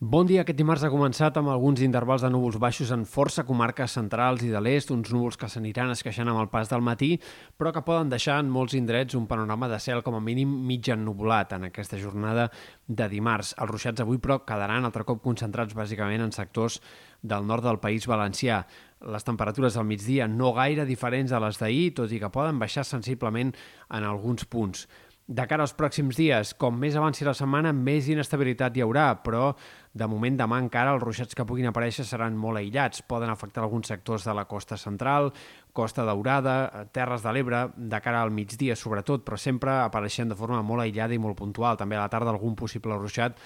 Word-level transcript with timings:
Bon 0.00 0.28
dia. 0.28 0.44
Aquest 0.44 0.54
dimarts 0.54 0.84
ha 0.86 0.92
començat 0.92 1.34
amb 1.40 1.50
alguns 1.50 1.80
intervals 1.82 2.22
de 2.22 2.28
núvols 2.30 2.54
baixos 2.62 2.92
en 2.94 3.00
força 3.02 3.42
comarques 3.42 3.96
centrals 3.96 4.44
i 4.46 4.50
de 4.52 4.60
l'est, 4.62 4.92
uns 4.94 5.10
núvols 5.10 5.34
que 5.34 5.48
s'aniran 5.50 5.90
esqueixant 5.90 6.30
amb 6.30 6.38
el 6.38 6.46
pas 6.52 6.70
del 6.70 6.84
matí, 6.86 7.16
però 7.58 7.72
que 7.74 7.82
poden 7.82 8.12
deixar 8.12 8.36
en 8.38 8.46
molts 8.46 8.76
indrets 8.78 9.16
un 9.18 9.26
panorama 9.26 9.66
de 9.66 9.80
cel 9.82 10.04
com 10.06 10.14
a 10.14 10.20
mínim 10.22 10.52
mig 10.68 10.86
ennubulat 10.86 11.56
en 11.56 11.66
aquesta 11.66 11.98
jornada 11.98 12.46
de 12.86 13.08
dimarts. 13.10 13.56
Els 13.58 13.72
ruixats 13.72 14.04
avui, 14.06 14.22
però, 14.22 14.38
quedaran 14.46 14.86
altre 14.86 15.02
cop 15.02 15.18
concentrats 15.24 15.74
bàsicament 15.74 16.22
en 16.22 16.30
sectors 16.30 16.78
del 17.20 17.42
nord 17.50 17.66
del 17.66 17.82
País 17.82 18.06
Valencià. 18.06 18.62
Les 19.02 19.26
temperatures 19.26 19.74
al 19.74 19.90
migdia 19.90 20.30
no 20.30 20.54
gaire 20.54 20.86
diferents 20.86 21.34
de 21.34 21.42
les 21.42 21.58
d'ahir, 21.58 21.90
tot 21.98 22.14
i 22.14 22.22
que 22.22 22.30
poden 22.30 22.62
baixar 22.62 22.86
sensiblement 22.86 23.50
en 23.90 24.06
alguns 24.06 24.46
punts. 24.46 24.86
De 25.28 25.44
cara 25.44 25.60
als 25.60 25.74
pròxims 25.76 26.16
dies, 26.16 26.54
com 26.56 26.78
més 26.80 26.94
avanci 26.96 27.26
la 27.26 27.34
setmana, 27.36 27.68
més 27.76 28.06
inestabilitat 28.08 28.78
hi 28.78 28.80
haurà, 28.80 29.10
però 29.20 29.50
de 29.92 30.06
moment 30.08 30.38
demà 30.40 30.56
encara 30.62 30.94
els 30.96 31.02
ruixats 31.02 31.36
que 31.36 31.44
puguin 31.44 31.68
aparèixer 31.68 32.06
seran 32.08 32.38
molt 32.40 32.56
aïllats. 32.56 33.02
Poden 33.04 33.28
afectar 33.28 33.60
alguns 33.60 33.92
sectors 33.92 34.24
de 34.24 34.32
la 34.32 34.46
costa 34.48 34.78
central, 34.80 35.28
costa 35.76 36.06
daurada, 36.08 36.86
terres 36.96 37.20
de 37.26 37.34
l'Ebre, 37.36 37.66
de 37.76 38.00
cara 38.00 38.22
al 38.24 38.32
migdia 38.32 38.76
sobretot, 38.76 39.26
però 39.26 39.36
sempre 39.36 39.74
apareixent 39.82 40.32
de 40.32 40.38
forma 40.38 40.62
molt 40.64 40.86
aïllada 40.86 41.12
i 41.12 41.20
molt 41.20 41.36
puntual. 41.36 41.76
També 41.76 42.00
a 42.00 42.06
la 42.06 42.14
tarda 42.14 42.32
algun 42.32 42.56
possible 42.56 42.96
ruixat 42.96 43.36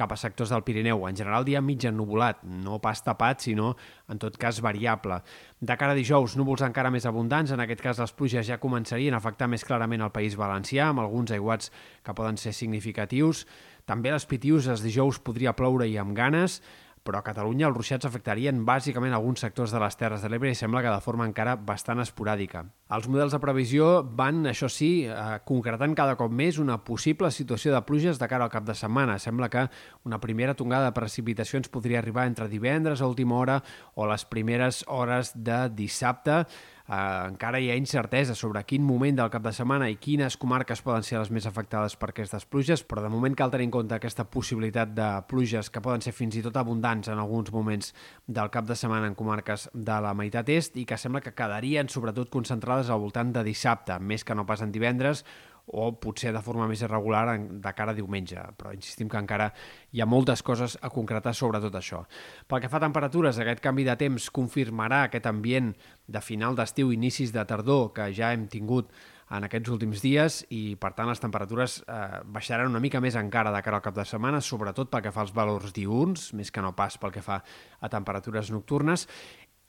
cap 0.00 0.14
a 0.14 0.18
sectors 0.18 0.50
del 0.52 0.64
Pirineu. 0.64 1.04
En 1.08 1.18
general, 1.18 1.44
dia 1.44 1.60
mig 1.60 1.84
ennubulat, 1.84 2.40
no 2.42 2.80
pas 2.80 3.04
tapat, 3.04 3.44
sinó, 3.44 3.74
en 4.08 4.20
tot 4.22 4.38
cas, 4.40 4.62
variable. 4.64 5.20
De 5.60 5.76
cara 5.76 5.92
a 5.92 5.98
dijous, 5.98 6.38
núvols 6.40 6.64
encara 6.64 6.92
més 6.92 7.06
abundants. 7.08 7.52
En 7.52 7.60
aquest 7.60 7.84
cas, 7.84 8.00
les 8.00 8.14
pluges 8.16 8.48
ja 8.48 8.60
començarien 8.62 9.14
a 9.14 9.20
afectar 9.20 9.50
més 9.52 9.66
clarament 9.66 10.06
el 10.06 10.14
País 10.14 10.38
Valencià, 10.40 10.88
amb 10.88 11.04
alguns 11.04 11.34
aiguats 11.36 11.72
que 12.06 12.16
poden 12.16 12.40
ser 12.40 12.54
significatius. 12.56 13.44
També 13.84 14.12
les 14.12 14.28
Pitiuses 14.28 14.84
dijous 14.84 15.20
podria 15.20 15.56
ploure 15.58 15.88
i 15.88 15.98
amb 16.00 16.16
ganes 16.16 16.60
però 17.02 17.20
a 17.20 17.24
Catalunya 17.24 17.68
els 17.68 17.76
ruixats 17.76 18.06
afectarien 18.06 18.64
bàsicament 18.66 19.14
alguns 19.16 19.40
sectors 19.40 19.72
de 19.72 19.80
les 19.80 19.96
Terres 19.96 20.22
de 20.22 20.28
l'Ebre 20.28 20.50
i 20.52 20.58
sembla 20.58 20.82
que 20.84 20.92
de 20.92 21.04
forma 21.04 21.26
encara 21.28 21.56
bastant 21.56 22.02
esporàdica. 22.02 22.64
Els 22.92 23.06
models 23.08 23.32
de 23.34 23.40
previsió 23.40 23.88
van, 24.18 24.42
això 24.50 24.68
sí, 24.68 25.06
eh, 25.06 25.38
concretant 25.48 25.94
cada 25.96 26.16
cop 26.20 26.32
més 26.32 26.58
una 26.58 26.80
possible 26.84 27.30
situació 27.30 27.72
de 27.74 27.82
pluges 27.86 28.18
de 28.18 28.28
cara 28.28 28.44
al 28.44 28.52
cap 28.52 28.66
de 28.66 28.74
setmana. 28.74 29.18
Sembla 29.18 29.48
que 29.48 29.66
una 30.04 30.20
primera 30.20 30.54
tongada 30.54 30.90
de 30.90 30.98
precipitacions 30.98 31.70
podria 31.70 32.00
arribar 32.00 32.26
entre 32.26 32.48
divendres 32.48 33.00
a 33.00 33.08
última 33.08 33.38
hora 33.38 33.62
o 33.94 34.06
les 34.10 34.24
primeres 34.24 34.84
hores 34.88 35.32
de 35.34 35.68
dissabte, 35.70 36.44
eh, 36.90 37.28
encara 37.28 37.60
hi 37.60 37.70
ha 37.70 37.78
incertesa 37.78 38.34
sobre 38.34 38.62
quin 38.66 38.82
moment 38.84 39.20
del 39.20 39.30
cap 39.30 39.44
de 39.44 39.52
setmana 39.54 39.88
i 39.90 39.98
quines 40.02 40.36
comarques 40.40 40.82
poden 40.82 41.06
ser 41.06 41.20
les 41.20 41.30
més 41.30 41.46
afectades 41.46 41.94
per 42.00 42.10
aquestes 42.10 42.46
pluges, 42.50 42.82
però 42.82 43.04
de 43.04 43.12
moment 43.12 43.36
cal 43.38 43.52
tenir 43.52 43.68
en 43.68 43.74
compte 43.76 43.94
aquesta 43.96 44.26
possibilitat 44.26 44.94
de 44.96 45.10
pluges 45.30 45.70
que 45.70 45.82
poden 45.84 46.02
ser 46.02 46.14
fins 46.16 46.36
i 46.36 46.44
tot 46.46 46.56
abundants 46.58 47.12
en 47.12 47.22
alguns 47.22 47.52
moments 47.54 47.94
del 48.26 48.50
cap 48.50 48.66
de 48.66 48.76
setmana 48.76 49.10
en 49.10 49.14
comarques 49.18 49.68
de 49.74 50.00
la 50.02 50.14
meitat 50.14 50.50
est 50.50 50.76
i 50.80 50.86
que 50.88 50.98
sembla 50.98 51.22
que 51.22 51.36
quedarien 51.36 51.88
sobretot 51.88 52.30
concentrades 52.30 52.90
al 52.90 53.00
voltant 53.00 53.32
de 53.32 53.46
dissabte, 53.46 53.98
més 54.00 54.24
que 54.24 54.34
no 54.34 54.46
pas 54.46 54.62
en 54.64 54.74
divendres 54.74 55.24
o 55.72 55.90
potser 56.02 56.32
de 56.34 56.42
forma 56.42 56.66
més 56.70 56.82
irregular 56.82 57.36
de 57.38 57.72
cara 57.76 57.94
a 57.94 57.96
diumenge, 57.96 58.42
però 58.58 58.72
insistim 58.74 59.10
que 59.10 59.20
encara 59.20 59.50
hi 59.92 60.02
ha 60.02 60.08
moltes 60.08 60.42
coses 60.42 60.76
a 60.82 60.90
concretar 60.90 61.34
sobre 61.36 61.60
tot 61.62 61.78
això. 61.78 62.02
Pel 62.48 62.64
que 62.64 62.72
fa 62.72 62.80
a 62.80 62.86
temperatures, 62.86 63.38
aquest 63.38 63.62
canvi 63.62 63.86
de 63.86 63.96
temps 64.00 64.30
confirmarà 64.34 65.04
aquest 65.06 65.30
ambient 65.30 65.72
de 66.10 66.22
final 66.24 66.58
d'estiu, 66.58 66.92
inicis 66.92 67.32
de 67.32 67.46
tardor 67.46 67.92
que 67.94 68.10
ja 68.16 68.32
hem 68.34 68.48
tingut 68.50 68.90
en 69.30 69.46
aquests 69.46 69.70
últims 69.70 70.02
dies 70.02 70.40
i, 70.50 70.74
per 70.80 70.90
tant, 70.96 71.06
les 71.06 71.22
temperatures 71.22 71.76
eh, 71.84 71.98
baixaran 72.34 72.72
una 72.72 72.82
mica 72.82 72.98
més 73.02 73.14
encara 73.18 73.52
de 73.54 73.60
cara 73.62 73.78
al 73.78 73.84
cap 73.84 73.94
de 73.94 74.04
setmana, 74.08 74.40
sobretot 74.42 74.90
pel 74.90 75.04
que 75.04 75.12
fa 75.14 75.22
als 75.22 75.34
valors 75.36 75.74
diurns, 75.76 76.32
més 76.34 76.50
que 76.50 76.64
no 76.64 76.74
pas 76.74 76.98
pel 76.98 77.14
que 77.14 77.22
fa 77.22 77.38
a 77.38 77.92
temperatures 77.92 78.50
nocturnes, 78.50 79.06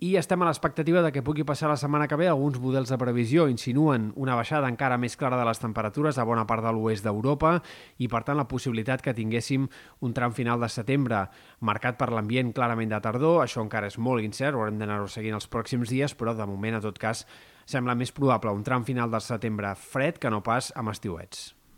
i 0.00 0.14
estem 0.16 0.40
a 0.40 0.46
l'expectativa 0.48 1.02
de 1.04 1.10
que 1.12 1.20
pugui 1.20 1.44
passar 1.44 1.68
la 1.68 1.76
setmana 1.76 2.06
que 2.08 2.16
ve. 2.16 2.24
Alguns 2.32 2.56
models 2.58 2.88
de 2.88 2.96
previsió 2.96 3.44
insinuen 3.52 4.06
una 4.16 4.32
baixada 4.38 4.70
encara 4.72 4.96
més 4.96 5.12
clara 5.20 5.36
de 5.36 5.44
les 5.44 5.60
temperatures 5.60 6.16
a 6.16 6.24
bona 6.24 6.46
part 6.48 6.64
de 6.64 6.72
l'oest 6.72 7.04
d'Europa 7.04 7.58
i, 8.00 8.08
per 8.08 8.22
tant, 8.24 8.40
la 8.40 8.48
possibilitat 8.48 9.04
que 9.04 9.12
tinguéssim 9.12 9.68
un 10.00 10.16
tram 10.16 10.32
final 10.32 10.64
de 10.64 10.72
setembre 10.72 11.26
marcat 11.60 12.00
per 12.00 12.08
l'ambient 12.16 12.54
clarament 12.56 12.96
de 12.96 13.02
tardor. 13.04 13.42
Això 13.44 13.60
encara 13.60 13.92
és 13.92 14.00
molt 14.00 14.24
incert, 14.24 14.56
ho 14.56 14.64
haurem 14.64 14.80
d'anar-ho 14.80 15.08
seguint 15.12 15.36
els 15.36 15.50
pròxims 15.52 15.92
dies, 15.92 16.16
però 16.16 16.32
de 16.32 16.48
moment, 16.48 16.80
a 16.80 16.84
tot 16.88 16.96
cas, 16.96 17.26
sembla 17.68 17.94
més 17.94 18.16
probable 18.16 18.56
un 18.56 18.64
tram 18.64 18.88
final 18.88 19.12
del 19.12 19.20
setembre 19.20 19.76
fred 19.76 20.16
que 20.16 20.32
no 20.32 20.40
pas 20.40 20.72
amb 20.80 20.96
estiuets. 20.96 21.50